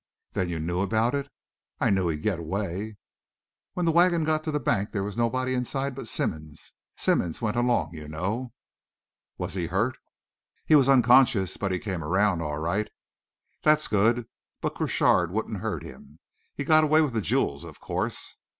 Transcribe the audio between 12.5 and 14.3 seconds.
right." "That's good